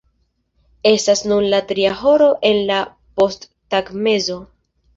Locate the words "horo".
2.01-2.31